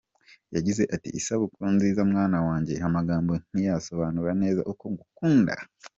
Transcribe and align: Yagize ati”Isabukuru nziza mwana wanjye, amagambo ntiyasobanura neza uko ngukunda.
Yagize 0.55 0.83
ati”Isabukuru 0.95 1.67
nziza 1.75 2.01
mwana 2.11 2.37
wanjye, 2.47 2.73
amagambo 2.87 3.31
ntiyasobanura 3.53 4.31
neza 4.41 4.61
uko 4.71 4.83
ngukunda. 4.91 5.53